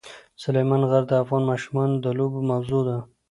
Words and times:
سلیمان 0.43 0.81
غر 0.89 1.03
د 1.07 1.11
افغان 1.23 1.43
ماشومانو 1.51 1.95
د 2.03 2.07
لوبو 2.17 2.39
موضوع 2.51 2.81
ده. 2.87 2.97